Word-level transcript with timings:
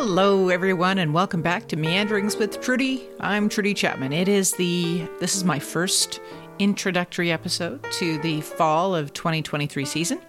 Hello, 0.00 0.48
everyone, 0.48 0.98
and 0.98 1.12
welcome 1.12 1.42
back 1.42 1.66
to 1.66 1.76
Meanderings 1.76 2.36
with 2.36 2.60
Trudy. 2.60 3.08
I'm 3.18 3.48
Trudy 3.48 3.74
Chapman. 3.74 4.12
It 4.12 4.28
is 4.28 4.52
the 4.52 5.02
this 5.18 5.34
is 5.34 5.42
my 5.42 5.58
first 5.58 6.20
introductory 6.60 7.32
episode 7.32 7.84
to 7.94 8.16
the 8.18 8.40
fall 8.42 8.94
of 8.94 9.12
2023 9.12 9.84
season. 9.84 10.20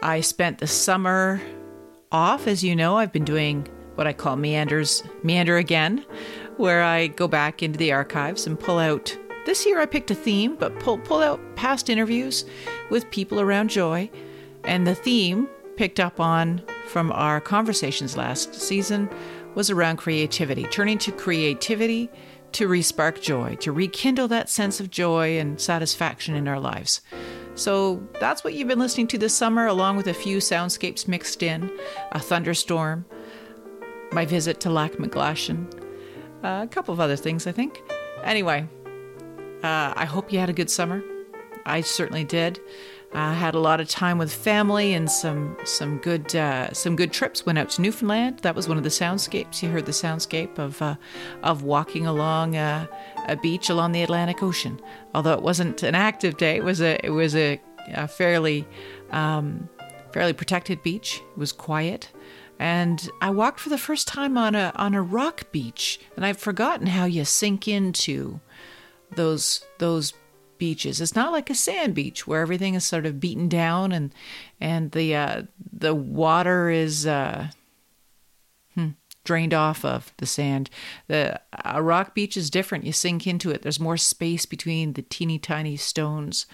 I 0.00 0.20
spent 0.20 0.58
the 0.58 0.68
summer 0.68 1.42
off, 2.12 2.46
as 2.46 2.62
you 2.62 2.76
know. 2.76 2.96
I've 2.96 3.12
been 3.12 3.24
doing 3.24 3.66
what 3.96 4.06
I 4.06 4.12
call 4.12 4.36
meanders, 4.36 5.02
meander 5.24 5.56
again, 5.56 6.06
where 6.56 6.84
I 6.84 7.08
go 7.08 7.26
back 7.26 7.64
into 7.64 7.80
the 7.80 7.90
archives 7.90 8.46
and 8.46 8.56
pull 8.60 8.78
out. 8.78 9.18
This 9.44 9.66
year, 9.66 9.80
I 9.80 9.86
picked 9.86 10.12
a 10.12 10.14
theme, 10.14 10.54
but 10.54 10.78
pull 10.78 10.98
pull 10.98 11.20
out 11.20 11.40
past 11.56 11.90
interviews 11.90 12.44
with 12.90 13.10
people 13.10 13.40
around 13.40 13.70
joy, 13.70 14.08
and 14.62 14.86
the 14.86 14.94
theme 14.94 15.48
picked 15.74 15.98
up 15.98 16.20
on 16.20 16.62
from 16.88 17.12
our 17.12 17.40
conversations 17.40 18.16
last 18.16 18.54
season 18.54 19.08
was 19.54 19.70
around 19.70 19.98
creativity, 19.98 20.64
turning 20.64 20.98
to 20.98 21.12
creativity 21.12 22.10
to 22.52 22.68
respark 22.68 23.20
joy, 23.20 23.56
to 23.56 23.72
rekindle 23.72 24.28
that 24.28 24.48
sense 24.48 24.80
of 24.80 24.90
joy 24.90 25.38
and 25.38 25.60
satisfaction 25.60 26.34
in 26.34 26.48
our 26.48 26.58
lives. 26.58 27.00
So 27.54 28.02
that's 28.20 28.44
what 28.44 28.54
you've 28.54 28.68
been 28.68 28.78
listening 28.78 29.08
to 29.08 29.18
this 29.18 29.36
summer, 29.36 29.66
along 29.66 29.96
with 29.96 30.06
a 30.06 30.14
few 30.14 30.38
soundscapes 30.38 31.08
mixed 31.08 31.42
in, 31.42 31.70
a 32.12 32.20
thunderstorm, 32.20 33.04
my 34.12 34.24
visit 34.24 34.60
to 34.60 34.70
Lac 34.70 34.92
McGlashan, 34.92 35.66
a 36.42 36.68
couple 36.68 36.94
of 36.94 37.00
other 37.00 37.16
things, 37.16 37.46
I 37.46 37.52
think. 37.52 37.82
Anyway, 38.22 38.66
uh, 39.62 39.92
I 39.96 40.04
hope 40.04 40.32
you 40.32 40.38
had 40.38 40.48
a 40.48 40.54
good 40.54 40.70
summer. 40.70 41.02
I 41.66 41.82
certainly 41.82 42.24
did. 42.24 42.60
I 43.14 43.30
uh, 43.30 43.34
had 43.34 43.54
a 43.54 43.58
lot 43.58 43.80
of 43.80 43.88
time 43.88 44.18
with 44.18 44.32
family 44.32 44.92
and 44.92 45.10
some 45.10 45.56
some 45.64 45.96
good 45.98 46.36
uh, 46.36 46.72
some 46.74 46.94
good 46.94 47.10
trips. 47.10 47.46
Went 47.46 47.58
out 47.58 47.70
to 47.70 47.82
Newfoundland. 47.82 48.40
That 48.40 48.54
was 48.54 48.68
one 48.68 48.76
of 48.76 48.82
the 48.82 48.90
soundscapes. 48.90 49.62
You 49.62 49.70
heard 49.70 49.86
the 49.86 49.92
soundscape 49.92 50.58
of 50.58 50.80
uh, 50.82 50.96
of 51.42 51.62
walking 51.62 52.06
along 52.06 52.56
a, 52.56 52.88
a, 53.26 53.36
beach 53.36 53.70
along 53.70 53.92
the 53.92 54.02
Atlantic 54.02 54.42
Ocean. 54.42 54.78
Although 55.14 55.32
it 55.32 55.42
wasn't 55.42 55.82
an 55.82 55.94
active 55.94 56.36
day, 56.36 56.56
it 56.56 56.64
was 56.64 56.82
a 56.82 57.04
it 57.04 57.10
was 57.10 57.34
a, 57.34 57.58
a 57.94 58.06
fairly 58.06 58.66
um, 59.10 59.70
fairly 60.12 60.34
protected 60.34 60.82
beach. 60.82 61.22
It 61.32 61.38
was 61.38 61.50
quiet, 61.50 62.10
and 62.58 63.08
I 63.22 63.30
walked 63.30 63.60
for 63.60 63.70
the 63.70 63.78
first 63.78 64.06
time 64.06 64.36
on 64.36 64.54
a 64.54 64.70
on 64.74 64.94
a 64.94 65.00
rock 65.00 65.50
beach. 65.50 65.98
And 66.14 66.26
I've 66.26 66.38
forgotten 66.38 66.88
how 66.88 67.06
you 67.06 67.24
sink 67.24 67.66
into 67.66 68.40
those 69.16 69.64
those 69.78 70.12
beaches. 70.58 71.00
It's 71.00 71.14
not 71.14 71.32
like 71.32 71.50
a 71.50 71.54
sand 71.54 71.94
beach 71.94 72.26
where 72.26 72.40
everything 72.40 72.74
is 72.74 72.84
sort 72.84 73.06
of 73.06 73.20
beaten 73.20 73.48
down 73.48 73.92
and 73.92 74.12
and 74.60 74.92
the 74.92 75.14
uh, 75.14 75.42
the 75.72 75.94
water 75.94 76.70
is 76.70 77.06
uh, 77.06 77.48
hmm, 78.74 78.88
drained 79.24 79.54
off 79.54 79.84
of 79.84 80.12
the 80.18 80.26
sand. 80.26 80.70
The 81.06 81.40
a 81.64 81.82
rock 81.82 82.14
beach 82.14 82.36
is 82.36 82.50
different. 82.50 82.84
You 82.84 82.92
sink 82.92 83.26
into 83.26 83.50
it. 83.50 83.62
There's 83.62 83.80
more 83.80 83.96
space 83.96 84.46
between 84.46 84.94
the 84.94 85.02
teeny 85.02 85.38
tiny 85.38 85.76
stones 85.76 86.46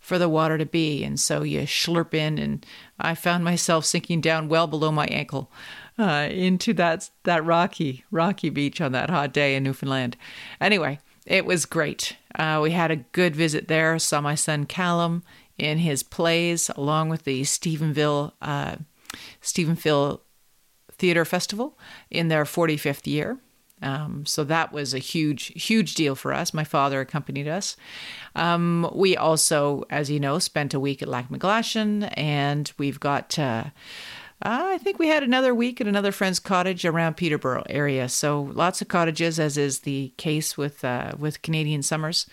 for 0.00 0.18
the 0.18 0.28
water 0.28 0.58
to 0.58 0.66
be, 0.66 1.02
and 1.02 1.18
so 1.18 1.42
you 1.42 1.62
slurp 1.62 2.14
in. 2.14 2.38
And 2.38 2.66
I 2.98 3.14
found 3.14 3.44
myself 3.44 3.84
sinking 3.84 4.20
down 4.20 4.48
well 4.48 4.66
below 4.66 4.92
my 4.92 5.06
ankle. 5.06 5.50
Uh, 5.98 6.28
into 6.30 6.74
that 6.74 7.08
that 7.24 7.42
rocky 7.42 8.04
rocky 8.10 8.50
beach 8.50 8.82
on 8.82 8.92
that 8.92 9.08
hot 9.08 9.32
day 9.32 9.54
in 9.54 9.62
Newfoundland. 9.62 10.14
Anyway, 10.60 10.98
it 11.24 11.46
was 11.46 11.64
great. 11.64 12.16
Uh, 12.36 12.60
we 12.62 12.70
had 12.70 12.90
a 12.90 12.96
good 12.96 13.34
visit 13.34 13.68
there. 13.68 13.98
Saw 13.98 14.20
my 14.20 14.34
son 14.34 14.66
Callum 14.66 15.22
in 15.58 15.78
his 15.78 16.02
plays, 16.02 16.70
along 16.76 17.08
with 17.08 17.24
the 17.24 17.42
Stephenville 17.42 18.32
uh, 18.42 18.76
Stephenville 19.42 20.20
Theater 20.92 21.24
Festival 21.24 21.78
in 22.10 22.28
their 22.28 22.44
45th 22.44 23.06
year. 23.06 23.38
Um, 23.82 24.24
so 24.24 24.42
that 24.44 24.72
was 24.72 24.94
a 24.94 24.98
huge, 24.98 25.52
huge 25.62 25.94
deal 25.94 26.14
for 26.14 26.32
us. 26.32 26.54
My 26.54 26.64
father 26.64 27.00
accompanied 27.00 27.46
us. 27.46 27.76
Um, 28.34 28.90
we 28.94 29.16
also, 29.16 29.84
as 29.90 30.10
you 30.10 30.18
know, 30.18 30.38
spent 30.38 30.72
a 30.72 30.80
week 30.80 31.02
at 31.02 31.08
Lac 31.08 31.28
McGlashan, 31.28 32.12
and 32.16 32.72
we've 32.78 33.00
got. 33.00 33.38
Uh, 33.38 33.64
I 34.42 34.76
think 34.78 34.98
we 34.98 35.08
had 35.08 35.22
another 35.22 35.54
week 35.54 35.80
at 35.80 35.86
another 35.86 36.12
friend's 36.12 36.38
cottage 36.38 36.84
around 36.84 37.16
Peterborough 37.16 37.64
area. 37.70 38.06
So 38.08 38.42
lots 38.42 38.82
of 38.82 38.88
cottages, 38.88 39.40
as 39.40 39.56
is 39.56 39.80
the 39.80 40.12
case 40.18 40.58
with 40.58 40.84
uh, 40.84 41.12
with 41.18 41.40
Canadian 41.40 41.82
summers. 41.82 42.26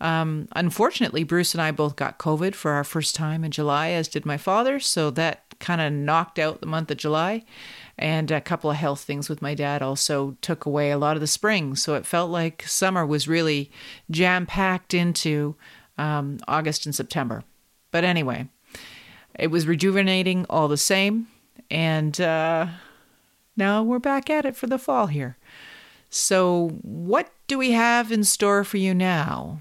Um, 0.00 0.48
unfortunately, 0.56 1.24
Bruce 1.24 1.52
and 1.52 1.60
I 1.60 1.70
both 1.70 1.94
got 1.94 2.18
COVID 2.18 2.54
for 2.54 2.72
our 2.72 2.84
first 2.84 3.14
time 3.14 3.44
in 3.44 3.50
July, 3.50 3.90
as 3.90 4.08
did 4.08 4.24
my 4.24 4.38
father. 4.38 4.80
So 4.80 5.10
that 5.10 5.44
kind 5.58 5.82
of 5.82 5.92
knocked 5.92 6.38
out 6.38 6.60
the 6.60 6.66
month 6.66 6.90
of 6.90 6.96
July. 6.96 7.44
And 7.98 8.30
a 8.30 8.40
couple 8.40 8.70
of 8.70 8.78
health 8.78 9.02
things 9.02 9.28
with 9.28 9.42
my 9.42 9.54
dad 9.54 9.82
also 9.82 10.38
took 10.40 10.64
away 10.64 10.90
a 10.90 10.98
lot 10.98 11.16
of 11.16 11.20
the 11.20 11.26
spring. 11.26 11.76
So 11.76 11.94
it 11.94 12.06
felt 12.06 12.30
like 12.30 12.62
summer 12.66 13.04
was 13.04 13.28
really 13.28 13.70
jam 14.10 14.46
packed 14.46 14.94
into 14.94 15.54
um, 15.98 16.38
August 16.48 16.86
and 16.86 16.94
September. 16.94 17.44
But 17.90 18.04
anyway, 18.04 18.48
it 19.38 19.48
was 19.48 19.66
rejuvenating 19.66 20.46
all 20.48 20.66
the 20.66 20.78
same. 20.78 21.28
And 21.70 22.20
uh, 22.20 22.66
now 23.56 23.82
we're 23.82 23.98
back 23.98 24.28
at 24.30 24.44
it 24.44 24.56
for 24.56 24.66
the 24.66 24.78
fall 24.78 25.06
here. 25.06 25.36
So, 26.10 26.78
what 26.82 27.30
do 27.46 27.56
we 27.56 27.72
have 27.72 28.12
in 28.12 28.24
store 28.24 28.64
for 28.64 28.76
you 28.76 28.92
now? 28.92 29.60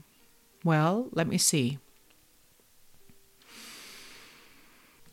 Well, 0.64 1.08
let 1.12 1.28
me 1.28 1.38
see. 1.38 1.80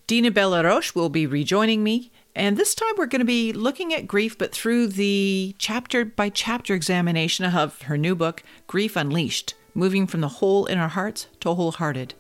Dina 0.09 0.31
Bell-Laroche 0.31 0.95
will 0.95 1.11
be 1.11 1.27
rejoining 1.27 1.85
me, 1.85 2.11
and 2.35 2.57
this 2.57 2.75
time 2.75 2.95
we're 2.97 3.07
going 3.07 3.21
to 3.21 3.27
be 3.27 3.53
looking 3.53 3.93
at 3.93 4.09
grief, 4.09 4.39
but 4.39 4.53
through 4.53 4.87
the 4.89 5.55
chapter 5.59 6.05
by 6.05 6.31
chapter 6.31 6.75
examination 6.75 7.45
of 7.45 7.83
her 7.83 7.99
new 7.99 8.15
book, 8.15 8.43
Grief 8.67 8.97
Unleashed 8.97 9.55
Moving 9.75 10.07
from 10.07 10.23
the 10.23 10.29
Hole 10.29 10.67
in 10.67 10.79
Our 10.79 10.89
Hearts 10.89 11.27
to 11.41 11.55
Wholehearted. 11.55 12.15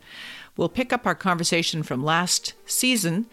We'll 0.56 0.68
pick 0.68 0.92
up 0.92 1.06
our 1.06 1.14
conversation 1.14 1.82
from 1.82 2.04
last 2.04 2.54
season 2.66 3.26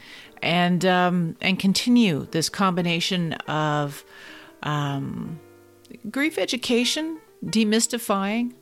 and 0.45 0.85
um, 0.85 1.35
and 1.41 1.57
continue 1.59 2.27
this 2.31 2.47
combination 2.49 3.33
of 3.47 4.05
um, 4.63 5.39
grief 6.09 6.37
education, 6.37 7.19
demystifying 7.43 8.53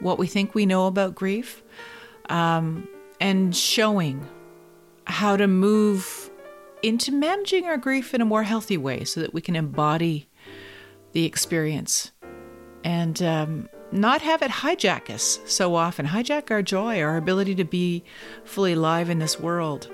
what 0.00 0.18
we 0.18 0.26
think 0.26 0.54
we 0.54 0.66
know 0.66 0.86
about 0.86 1.14
grief, 1.14 1.62
um, 2.28 2.86
and 3.20 3.56
showing 3.56 4.28
how 5.04 5.36
to 5.36 5.48
move 5.48 6.30
into 6.82 7.10
managing 7.10 7.64
our 7.64 7.78
grief 7.78 8.14
in 8.14 8.20
a 8.20 8.24
more 8.24 8.42
healthy 8.42 8.76
way, 8.76 9.02
so 9.04 9.20
that 9.20 9.32
we 9.32 9.40
can 9.40 9.56
embody 9.56 10.28
the 11.12 11.24
experience 11.24 12.12
and 12.84 13.22
um, 13.22 13.68
not 13.92 14.20
have 14.20 14.42
it 14.42 14.50
hijack 14.50 15.08
us 15.08 15.40
so 15.46 15.74
often, 15.74 16.06
hijack 16.06 16.50
our 16.50 16.62
joy, 16.62 17.00
our 17.00 17.16
ability 17.16 17.54
to 17.54 17.64
be 17.64 18.04
fully 18.44 18.74
alive 18.74 19.08
in 19.08 19.18
this 19.18 19.40
world 19.40 19.90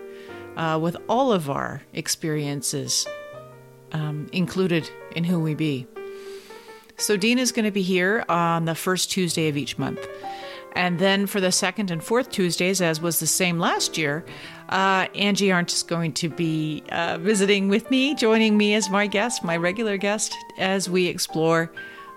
uh, 0.56 0.78
with 0.80 0.96
all 1.08 1.32
of 1.32 1.50
our 1.50 1.82
experiences 1.92 3.06
um, 3.92 4.28
included 4.32 4.88
in 5.14 5.24
who 5.24 5.40
we 5.40 5.54
be. 5.54 5.86
So, 6.98 7.16
Dean 7.16 7.38
is 7.38 7.52
going 7.52 7.66
to 7.66 7.70
be 7.70 7.82
here 7.82 8.24
on 8.28 8.64
the 8.64 8.74
first 8.74 9.10
Tuesday 9.10 9.48
of 9.48 9.56
each 9.56 9.78
month. 9.78 10.06
And 10.76 10.98
then 10.98 11.26
for 11.26 11.40
the 11.40 11.50
second 11.52 11.90
and 11.90 12.04
fourth 12.04 12.30
Tuesdays, 12.30 12.82
as 12.82 13.00
was 13.00 13.18
the 13.18 13.26
same 13.26 13.58
last 13.58 13.96
year, 13.96 14.26
uh, 14.68 15.06
Angie 15.14 15.50
Arndt 15.50 15.72
is 15.72 15.82
going 15.82 16.12
to 16.14 16.28
be 16.28 16.84
uh, 16.92 17.16
visiting 17.18 17.68
with 17.68 17.90
me, 17.90 18.14
joining 18.14 18.58
me 18.58 18.74
as 18.74 18.90
my 18.90 19.06
guest, 19.06 19.42
my 19.42 19.56
regular 19.56 19.96
guest, 19.96 20.36
as 20.58 20.88
we 20.90 21.06
explore 21.06 21.72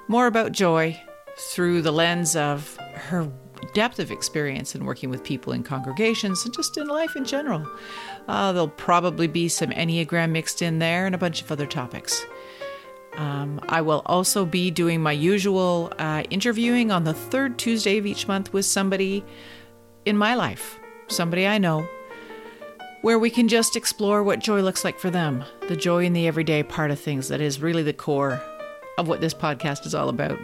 more 0.09 0.27
about 0.27 0.51
joy 0.51 0.99
through 1.37 1.81
the 1.81 1.91
lens 1.91 2.35
of 2.35 2.75
her 2.95 3.31
depth 3.73 3.99
of 3.99 4.11
experience 4.11 4.75
in 4.75 4.85
working 4.85 5.09
with 5.09 5.23
people 5.23 5.53
in 5.53 5.63
congregations 5.63 6.45
and 6.45 6.53
just 6.53 6.77
in 6.77 6.87
life 6.87 7.15
in 7.15 7.25
general. 7.25 7.65
Uh, 8.27 8.51
there'll 8.51 8.67
probably 8.67 9.27
be 9.27 9.47
some 9.47 9.69
Enneagram 9.69 10.31
mixed 10.31 10.61
in 10.61 10.79
there 10.79 11.05
and 11.05 11.15
a 11.15 11.17
bunch 11.17 11.41
of 11.41 11.51
other 11.51 11.65
topics. 11.65 12.25
Um, 13.15 13.59
I 13.67 13.81
will 13.81 14.01
also 14.05 14.45
be 14.45 14.71
doing 14.71 15.01
my 15.01 15.11
usual 15.11 15.91
uh, 15.97 16.23
interviewing 16.29 16.91
on 16.91 17.03
the 17.03 17.13
third 17.13 17.57
Tuesday 17.57 17.97
of 17.97 18.05
each 18.05 18.27
month 18.27 18.53
with 18.53 18.65
somebody 18.65 19.25
in 20.05 20.17
my 20.17 20.35
life, 20.35 20.79
somebody 21.07 21.45
I 21.45 21.57
know, 21.57 21.87
where 23.01 23.19
we 23.19 23.29
can 23.29 23.47
just 23.47 23.75
explore 23.75 24.23
what 24.23 24.39
joy 24.39 24.61
looks 24.61 24.83
like 24.83 24.99
for 24.99 25.09
them, 25.09 25.43
the 25.67 25.75
joy 25.75 26.05
in 26.05 26.13
the 26.13 26.27
everyday 26.27 26.63
part 26.63 26.91
of 26.91 26.99
things 26.99 27.27
that 27.29 27.41
is 27.41 27.61
really 27.61 27.83
the 27.83 27.93
core 27.93 28.41
of 28.97 29.07
what 29.07 29.21
this 29.21 29.33
podcast 29.33 29.85
is 29.85 29.95
all 29.95 30.09
about. 30.09 30.37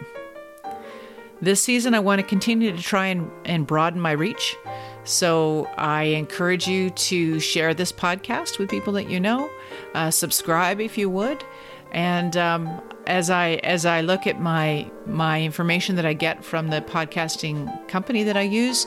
This 1.40 1.62
season, 1.62 1.94
I 1.94 2.00
want 2.00 2.20
to 2.20 2.26
continue 2.26 2.74
to 2.74 2.82
try 2.82 3.06
and, 3.08 3.30
and 3.44 3.66
broaden 3.66 4.00
my 4.00 4.12
reach. 4.12 4.56
So 5.04 5.68
I 5.76 6.04
encourage 6.04 6.66
you 6.66 6.90
to 6.90 7.38
share 7.40 7.74
this 7.74 7.92
podcast 7.92 8.58
with 8.58 8.70
people 8.70 8.94
that 8.94 9.10
you 9.10 9.20
know. 9.20 9.50
Uh, 9.94 10.10
subscribe 10.10 10.80
if 10.80 10.96
you 10.96 11.10
would. 11.10 11.44
And 11.92 12.36
um, 12.36 12.80
as 13.06 13.30
I 13.30 13.60
as 13.62 13.86
I 13.86 14.00
look 14.00 14.26
at 14.26 14.40
my 14.40 14.90
my 15.06 15.42
information 15.42 15.96
that 15.96 16.06
I 16.06 16.14
get 16.14 16.44
from 16.44 16.68
the 16.68 16.80
podcasting 16.80 17.86
company 17.86 18.24
that 18.24 18.36
I 18.36 18.42
use, 18.42 18.86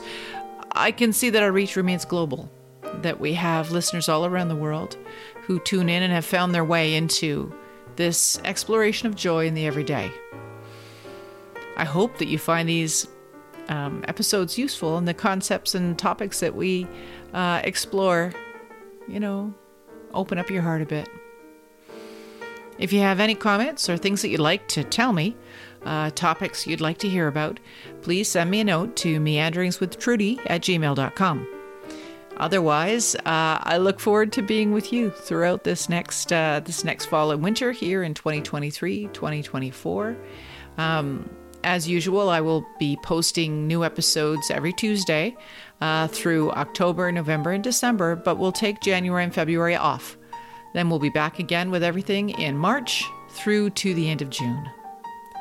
I 0.72 0.90
can 0.90 1.12
see 1.12 1.30
that 1.30 1.42
our 1.42 1.52
reach 1.52 1.76
remains 1.76 2.04
global. 2.04 2.50
That 3.02 3.20
we 3.20 3.32
have 3.34 3.70
listeners 3.70 4.08
all 4.08 4.26
around 4.26 4.48
the 4.48 4.56
world 4.56 4.96
who 5.42 5.60
tune 5.60 5.88
in 5.88 6.02
and 6.02 6.12
have 6.12 6.24
found 6.24 6.54
their 6.54 6.64
way 6.64 6.94
into 6.94 7.54
this 7.96 8.40
exploration 8.44 9.06
of 9.08 9.14
joy 9.14 9.46
in 9.46 9.54
the 9.54 9.66
everyday. 9.66 10.12
I 11.80 11.84
hope 11.84 12.18
that 12.18 12.28
you 12.28 12.36
find 12.36 12.68
these 12.68 13.08
um, 13.70 14.04
episodes 14.06 14.58
useful 14.58 14.98
and 14.98 15.08
the 15.08 15.14
concepts 15.14 15.74
and 15.74 15.98
topics 15.98 16.40
that 16.40 16.54
we 16.54 16.86
uh, 17.32 17.62
explore, 17.64 18.34
you 19.08 19.18
know, 19.18 19.54
open 20.12 20.36
up 20.36 20.50
your 20.50 20.60
heart 20.60 20.82
a 20.82 20.84
bit. 20.84 21.08
If 22.78 22.92
you 22.92 23.00
have 23.00 23.18
any 23.18 23.34
comments 23.34 23.88
or 23.88 23.96
things 23.96 24.20
that 24.20 24.28
you'd 24.28 24.40
like 24.40 24.68
to 24.68 24.84
tell 24.84 25.14
me, 25.14 25.34
uh, 25.86 26.10
topics 26.10 26.66
you'd 26.66 26.82
like 26.82 26.98
to 26.98 27.08
hear 27.08 27.28
about, 27.28 27.60
please 28.02 28.28
send 28.28 28.50
me 28.50 28.60
a 28.60 28.64
note 28.64 28.94
to 28.96 29.18
meanderingswithtrudy 29.18 30.38
at 30.48 30.60
gmail.com. 30.60 31.48
Otherwise, 32.36 33.14
uh, 33.14 33.22
I 33.24 33.78
look 33.78 34.00
forward 34.00 34.32
to 34.32 34.42
being 34.42 34.72
with 34.72 34.92
you 34.92 35.08
throughout 35.08 35.64
this 35.64 35.88
next 35.88 36.30
uh, 36.30 36.60
this 36.62 36.84
next 36.84 37.06
fall 37.06 37.30
and 37.30 37.42
winter 37.42 37.72
here 37.72 38.02
in 38.02 38.12
2023, 38.12 39.08
2024. 39.14 40.16
Um, 40.76 41.28
as 41.64 41.88
usual, 41.88 42.28
I 42.28 42.40
will 42.40 42.66
be 42.78 42.96
posting 43.02 43.66
new 43.66 43.84
episodes 43.84 44.50
every 44.50 44.72
Tuesday 44.72 45.36
uh, 45.80 46.08
through 46.08 46.50
October, 46.52 47.10
November, 47.12 47.52
and 47.52 47.62
December, 47.62 48.16
but 48.16 48.38
we'll 48.38 48.52
take 48.52 48.80
January 48.80 49.24
and 49.24 49.34
February 49.34 49.76
off. 49.76 50.16
Then 50.74 50.88
we'll 50.88 50.98
be 50.98 51.10
back 51.10 51.38
again 51.38 51.70
with 51.70 51.82
everything 51.82 52.30
in 52.30 52.56
March 52.56 53.04
through 53.30 53.70
to 53.70 53.94
the 53.94 54.08
end 54.10 54.22
of 54.22 54.30
June. 54.30 54.68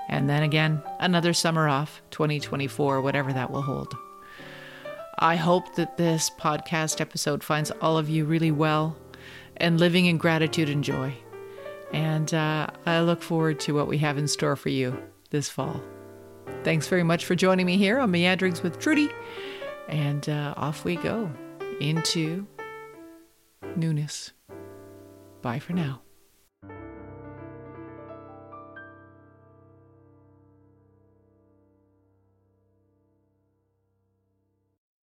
And 0.10 0.30
then 0.30 0.44
again, 0.44 0.82
another 1.00 1.34
summer 1.34 1.68
off, 1.68 2.02
2024, 2.12 3.02
whatever 3.02 3.32
that 3.34 3.52
will 3.52 3.62
hold. 3.62 3.94
I 5.20 5.36
hope 5.36 5.76
that 5.76 5.98
this 5.98 6.32
podcast 6.40 7.00
episode 7.02 7.44
finds 7.44 7.72
all 7.82 7.98
of 7.98 8.10
you 8.10 8.26
really 8.26 8.52
well 8.52 8.98
and 9.58 9.80
living 9.80 10.06
in 10.06 10.18
gratitude 10.18 10.70
and 10.70 10.84
joy. 10.84 11.14
And 11.92 12.34
uh, 12.34 12.68
I 12.86 13.02
look 13.02 13.22
forward 13.22 13.60
to 13.62 13.74
what 13.74 13.88
we 13.88 13.98
have 14.00 14.18
in 14.18 14.28
store 14.28 14.56
for 14.56 14.70
you 14.70 14.98
this 15.30 15.50
fall. 15.50 15.82
Thanks 16.64 16.88
very 16.88 17.04
much 17.04 17.26
for 17.26 17.36
joining 17.36 17.66
me 17.66 17.78
here 17.78 18.00
on 18.00 18.12
Meanderings 18.12 18.62
with 18.62 18.80
Trudy. 18.80 19.10
And 19.88 20.28
uh, 20.28 20.54
off 20.58 20.84
we 20.84 20.98
go 20.98 21.32
into 21.80 22.46
newness. 23.76 24.32
Bye 25.42 25.60
for 25.60 25.74
now. 25.74 26.02